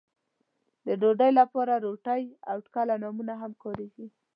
[0.85, 4.07] د ډوډۍ لپاره روټۍ او ټکله نومونه هم کاريږي.